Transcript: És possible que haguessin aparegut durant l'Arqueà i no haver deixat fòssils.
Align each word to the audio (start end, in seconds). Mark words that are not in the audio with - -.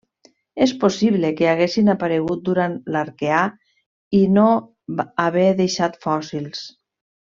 És 0.65 0.71
possible 0.83 1.29
que 1.41 1.49
haguessin 1.49 1.91
aparegut 1.93 2.41
durant 2.49 2.75
l'Arqueà 2.97 3.43
i 4.23 4.25
no 4.41 4.49
haver 5.29 5.49
deixat 5.65 6.05
fòssils. 6.11 6.69